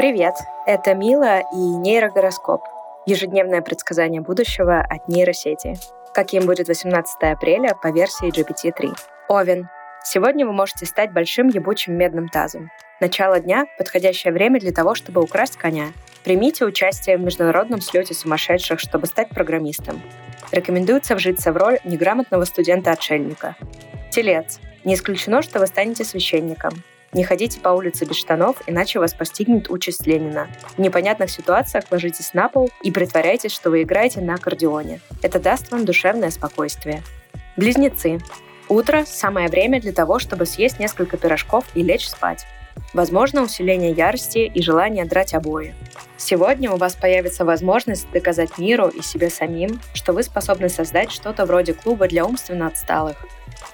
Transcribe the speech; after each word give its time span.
Привет, 0.00 0.32
это 0.64 0.94
Мила 0.94 1.40
и 1.52 1.56
нейрогороскоп. 1.58 2.62
Ежедневное 3.04 3.60
предсказание 3.60 4.22
будущего 4.22 4.80
от 4.80 5.08
нейросети. 5.08 5.74
Каким 6.14 6.46
будет 6.46 6.68
18 6.68 7.22
апреля 7.24 7.74
по 7.74 7.88
версии 7.88 8.32
GPT-3. 8.32 8.96
Овен. 9.28 9.68
Сегодня 10.02 10.46
вы 10.46 10.54
можете 10.54 10.86
стать 10.86 11.12
большим 11.12 11.48
ебучим 11.48 11.98
медным 11.98 12.30
тазом. 12.30 12.70
Начало 12.98 13.40
дня– 13.40 13.66
подходящее 13.78 14.32
время 14.32 14.58
для 14.58 14.72
того, 14.72 14.94
чтобы 14.94 15.20
украсть 15.20 15.58
коня. 15.58 15.88
Примите 16.24 16.64
участие 16.64 17.18
в 17.18 17.20
международном 17.20 17.82
слете 17.82 18.14
сумасшедших, 18.14 18.80
чтобы 18.80 19.06
стать 19.06 19.28
программистом. 19.28 20.00
Рекомендуется 20.50 21.14
вжиться 21.14 21.52
в 21.52 21.58
роль 21.58 21.78
неграмотного 21.84 22.46
студента-отшельника. 22.46 23.54
Телец. 24.10 24.60
Не 24.82 24.94
исключено, 24.94 25.42
что 25.42 25.58
вы 25.58 25.66
станете 25.66 26.04
священником. 26.04 26.72
Не 27.12 27.24
ходите 27.24 27.58
по 27.58 27.70
улице 27.70 28.04
без 28.04 28.16
штанов, 28.16 28.62
иначе 28.68 29.00
вас 29.00 29.14
постигнет 29.14 29.68
участь 29.68 30.06
Ленина. 30.06 30.48
В 30.76 30.78
непонятных 30.78 31.30
ситуациях 31.30 31.84
ложитесь 31.90 32.34
на 32.34 32.48
пол 32.48 32.70
и 32.82 32.92
притворяйтесь, 32.92 33.52
что 33.52 33.70
вы 33.70 33.82
играете 33.82 34.20
на 34.20 34.34
аккордеоне. 34.34 35.00
Это 35.20 35.40
даст 35.40 35.72
вам 35.72 35.84
душевное 35.84 36.30
спокойствие. 36.30 37.02
Близнецы. 37.56 38.20
Утро– 38.68 39.04
самое 39.06 39.48
время 39.48 39.80
для 39.80 39.92
того, 39.92 40.20
чтобы 40.20 40.46
съесть 40.46 40.78
несколько 40.78 41.16
пирожков 41.16 41.64
и 41.74 41.82
лечь 41.82 42.08
спать. 42.08 42.46
Возможно 42.94 43.42
усиление 43.42 43.90
ярости 43.90 44.38
и 44.38 44.62
желание 44.62 45.04
драть 45.04 45.34
обои. 45.34 45.74
Сегодня 46.16 46.70
у 46.70 46.76
вас 46.76 46.94
появится 46.94 47.44
возможность 47.44 48.08
доказать 48.12 48.58
миру 48.58 48.86
и 48.86 49.02
себе 49.02 49.30
самим, 49.30 49.80
что 49.94 50.12
вы 50.12 50.22
способны 50.22 50.68
создать 50.68 51.10
что-то 51.10 51.44
вроде 51.46 51.74
клуба 51.74 52.06
для 52.06 52.24
умственно 52.24 52.68
отсталых. 52.68 53.16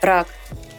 Рак. 0.00 0.28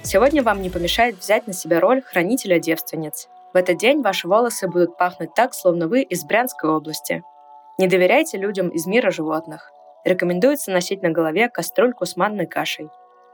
Сегодня 0.09 0.41
вам 0.41 0.61
не 0.61 0.69
помешает 0.69 1.17
взять 1.17 1.47
на 1.47 1.53
себя 1.53 1.81
роль 1.81 2.01
хранителя 2.01 2.59
девственниц. 2.59 3.27
В 3.53 3.57
этот 3.57 3.77
день 3.77 4.01
ваши 4.01 4.29
волосы 4.29 4.69
будут 4.69 4.95
пахнуть 4.95 5.33
так, 5.35 5.53
словно 5.53 5.89
вы 5.89 6.01
из 6.01 6.23
Брянской 6.23 6.69
области. 6.69 7.23
Не 7.77 7.87
доверяйте 7.87 8.37
людям 8.37 8.69
из 8.69 8.85
мира 8.85 9.11
животных. 9.11 9.69
Рекомендуется 10.05 10.71
носить 10.71 11.01
на 11.01 11.09
голове 11.09 11.49
кастрюльку 11.49 12.05
с 12.05 12.15
манной 12.15 12.45
кашей. 12.45 12.87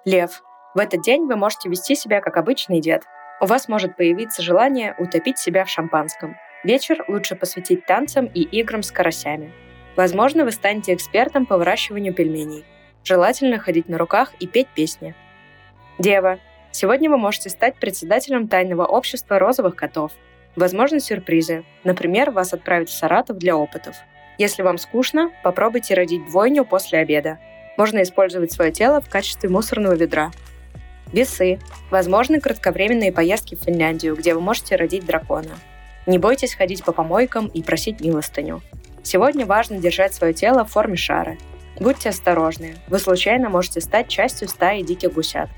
Лев. 0.03 0.41
В 0.73 0.79
этот 0.79 1.03
день 1.03 1.27
вы 1.27 1.35
можете 1.35 1.69
вести 1.69 1.93
себя 1.93 2.21
как 2.21 2.37
обычный 2.37 2.81
дед. 2.81 3.03
У 3.39 3.45
вас 3.45 3.67
может 3.67 3.95
появиться 3.95 4.41
желание 4.41 4.95
утопить 4.97 5.37
себя 5.37 5.65
в 5.65 5.69
шампанском. 5.69 6.37
Вечер 6.63 7.05
лучше 7.07 7.35
посвятить 7.35 7.85
танцам 7.85 8.25
и 8.25 8.41
играм 8.41 8.81
с 8.81 8.91
карасями. 8.91 9.53
Возможно, 9.95 10.43
вы 10.43 10.49
станете 10.49 10.95
экспертом 10.95 11.45
по 11.45 11.55
выращиванию 11.55 12.15
пельменей. 12.15 12.65
Желательно 13.03 13.59
ходить 13.59 13.89
на 13.89 13.99
руках 13.99 14.33
и 14.39 14.47
петь 14.47 14.69
песни. 14.73 15.13
Дева. 15.99 16.39
Сегодня 16.73 17.07
вы 17.07 17.17
можете 17.19 17.51
стать 17.51 17.75
председателем 17.75 18.47
тайного 18.47 18.85
общества 18.85 19.37
розовых 19.37 19.75
котов. 19.75 20.11
Возможны 20.55 20.99
сюрпризы. 20.99 21.65
Например, 21.83 22.31
вас 22.31 22.51
отправят 22.51 22.89
в 22.89 22.97
Саратов 22.97 23.37
для 23.37 23.55
опытов. 23.55 23.95
Если 24.39 24.63
вам 24.63 24.79
скучно, 24.79 25.31
попробуйте 25.43 25.93
родить 25.93 26.25
двойню 26.25 26.65
после 26.65 26.97
обеда. 26.97 27.37
Можно 27.77 28.01
использовать 28.01 28.51
свое 28.51 28.71
тело 28.71 29.01
в 29.01 29.07
качестве 29.07 29.49
мусорного 29.49 29.93
ведра. 29.93 30.31
Весы. 31.11 31.59
Возможны 31.91 32.41
кратковременные 32.41 33.11
поездки 33.11 33.53
в 33.53 33.61
Финляндию, 33.61 34.15
где 34.15 34.33
вы 34.33 34.41
можете 34.41 34.75
родить 34.75 35.05
дракона. 35.05 35.51
Не 36.07 36.17
бойтесь 36.17 36.55
ходить 36.55 36.83
по 36.83 36.91
помойкам 36.91 37.45
и 37.49 37.61
просить 37.61 38.01
милостыню. 38.01 38.63
Сегодня 39.03 39.45
важно 39.45 39.77
держать 39.77 40.15
свое 40.15 40.33
тело 40.33 40.65
в 40.65 40.71
форме 40.71 40.97
шара. 40.97 41.37
Будьте 41.79 42.09
осторожны, 42.09 42.77
вы 42.87 42.97
случайно 42.97 43.49
можете 43.49 43.79
стать 43.79 44.07
частью 44.07 44.47
стаи 44.47 44.81
диких 44.81 45.13
гусят. 45.13 45.49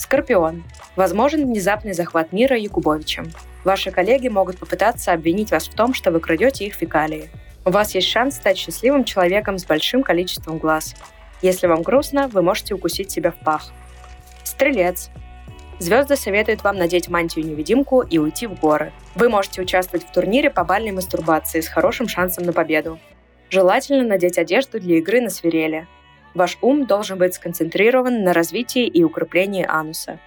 Скорпион. 0.00 0.64
Возможен 0.96 1.44
внезапный 1.44 1.92
захват 1.92 2.32
мира 2.32 2.56
Якубовичем. 2.56 3.30
Ваши 3.64 3.90
коллеги 3.90 4.28
могут 4.28 4.56
попытаться 4.56 5.12
обвинить 5.12 5.50
вас 5.50 5.68
в 5.68 5.74
том, 5.74 5.92
что 5.92 6.10
вы 6.10 6.20
крадете 6.20 6.64
их 6.64 6.72
фекалии. 6.72 7.28
У 7.66 7.70
вас 7.70 7.94
есть 7.94 8.08
шанс 8.08 8.36
стать 8.36 8.56
счастливым 8.56 9.04
человеком 9.04 9.58
с 9.58 9.66
большим 9.66 10.02
количеством 10.02 10.56
глаз. 10.56 10.94
Если 11.42 11.66
вам 11.66 11.82
грустно, 11.82 12.28
вы 12.28 12.40
можете 12.40 12.74
укусить 12.74 13.10
себя 13.10 13.30
в 13.30 13.36
пах. 13.44 13.72
Стрелец. 14.42 15.10
Звезды 15.78 16.16
советуют 16.16 16.64
вам 16.64 16.76
надеть 16.76 17.10
мантию-невидимку 17.10 18.00
и 18.00 18.16
уйти 18.16 18.46
в 18.46 18.58
горы. 18.58 18.92
Вы 19.14 19.28
можете 19.28 19.60
участвовать 19.60 20.06
в 20.06 20.12
турнире 20.12 20.48
по 20.48 20.64
бальной 20.64 20.92
мастурбации 20.92 21.60
с 21.60 21.68
хорошим 21.68 22.08
шансом 22.08 22.44
на 22.44 22.54
победу. 22.54 22.98
Желательно 23.50 24.08
надеть 24.08 24.38
одежду 24.38 24.80
для 24.80 24.96
игры 24.96 25.20
на 25.20 25.28
свирели. 25.28 25.86
Ваш 26.34 26.58
ум 26.60 26.86
должен 26.86 27.18
быть 27.18 27.34
сконцентрирован 27.34 28.22
на 28.22 28.32
развитии 28.32 28.86
и 28.86 29.02
укреплении 29.02 29.66
ануса. 29.68 30.18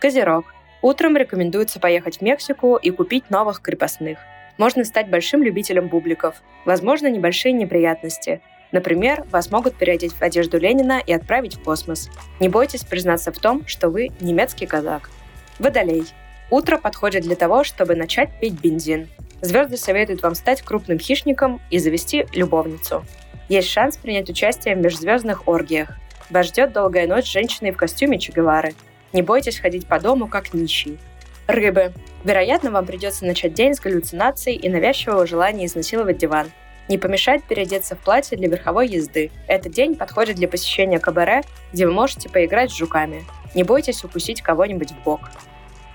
Козерог. 0.00 0.54
Утром 0.82 1.16
рекомендуется 1.16 1.78
поехать 1.78 2.18
в 2.18 2.22
Мексику 2.22 2.76
и 2.76 2.90
купить 2.90 3.30
новых 3.30 3.60
крепостных. 3.62 4.18
Можно 4.58 4.84
стать 4.84 5.08
большим 5.08 5.42
любителем 5.42 5.88
бубликов. 5.88 6.42
Возможно, 6.64 7.06
небольшие 7.08 7.52
неприятности. 7.52 8.40
Например, 8.72 9.24
вас 9.30 9.50
могут 9.50 9.76
переодеть 9.76 10.12
в 10.12 10.22
одежду 10.22 10.58
Ленина 10.58 11.00
и 11.04 11.12
отправить 11.12 11.56
в 11.56 11.62
космос. 11.62 12.10
Не 12.40 12.48
бойтесь 12.48 12.84
признаться 12.84 13.30
в 13.30 13.38
том, 13.38 13.66
что 13.66 13.88
вы 13.88 14.10
немецкий 14.20 14.66
казак. 14.66 15.10
Водолей. 15.58 16.04
Утро 16.50 16.78
подходит 16.78 17.22
для 17.22 17.36
того, 17.36 17.64
чтобы 17.64 17.94
начать 17.94 18.30
пить 18.40 18.60
бензин. 18.60 19.08
Звезды 19.40 19.76
советуют 19.76 20.22
вам 20.22 20.34
стать 20.34 20.62
крупным 20.62 20.98
хищником 20.98 21.60
и 21.70 21.78
завести 21.78 22.26
любовницу. 22.32 23.04
Есть 23.52 23.68
шанс 23.68 23.98
принять 23.98 24.30
участие 24.30 24.74
в 24.74 24.78
межзвездных 24.78 25.46
оргиях. 25.46 25.90
Вас 26.30 26.46
ждет 26.46 26.72
долгая 26.72 27.06
ночь 27.06 27.26
с 27.26 27.32
женщиной 27.32 27.72
в 27.72 27.76
костюме 27.76 28.18
Че 28.18 28.32
Гевары. 28.32 28.72
Не 29.12 29.20
бойтесь 29.20 29.58
ходить 29.58 29.86
по 29.86 30.00
дому 30.00 30.26
как 30.26 30.54
нищий. 30.54 30.98
Рыбы. 31.46 31.92
Вероятно, 32.24 32.70
вам 32.70 32.86
придется 32.86 33.26
начать 33.26 33.52
день 33.52 33.74
с 33.74 33.80
галлюцинацией 33.80 34.56
и 34.56 34.70
навязчивого 34.70 35.26
желания 35.26 35.66
изнасиловать 35.66 36.16
диван. 36.16 36.50
Не 36.88 36.96
помешает 36.96 37.44
переодеться 37.44 37.94
в 37.94 37.98
платье 37.98 38.38
для 38.38 38.48
верховой 38.48 38.88
езды. 38.88 39.30
Этот 39.46 39.72
день 39.72 39.96
подходит 39.96 40.36
для 40.36 40.48
посещения 40.48 40.98
кабаре, 40.98 41.42
где 41.74 41.86
вы 41.86 41.92
можете 41.92 42.30
поиграть 42.30 42.70
с 42.70 42.78
жуками. 42.78 43.22
Не 43.54 43.64
бойтесь 43.64 44.02
укусить 44.02 44.40
кого-нибудь 44.40 44.92
в 44.92 45.02
бок. 45.04 45.28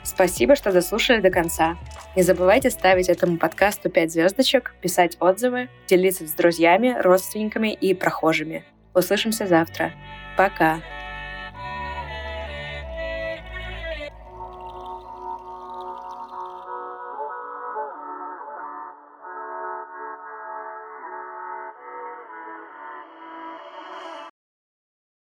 Спасибо, 0.08 0.56
что 0.56 0.72
дослушали 0.72 1.20
до 1.20 1.30
конца. 1.30 1.78
Не 2.16 2.24
забывайте 2.24 2.70
ставить 2.70 3.10
этому 3.10 3.38
подкасту 3.38 3.90
5 3.90 4.10
звездочек, 4.10 4.74
писать 4.82 5.18
отзывы, 5.20 5.68
делиться 5.86 6.26
с 6.26 6.32
друзьями, 6.32 6.96
родственниками 6.98 7.74
и 7.74 7.94
прохожими. 7.94 8.64
Услышимся 8.94 9.48
завтра. 9.48 9.92
Пока! 10.38 10.80